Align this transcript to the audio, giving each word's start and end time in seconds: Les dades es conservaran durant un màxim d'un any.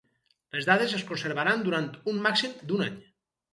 Les 0.55 0.67
dades 0.69 0.95
es 1.01 1.03
conservaran 1.09 1.63
durant 1.69 1.87
un 2.15 2.19
màxim 2.27 2.59
d'un 2.73 2.85
any. 2.89 3.01